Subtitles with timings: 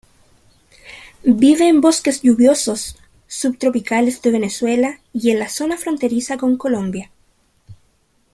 [1.43, 7.11] Vive en bosques lluviosos subtropicales de Venezuela y en la zona fronteriza con Colombia.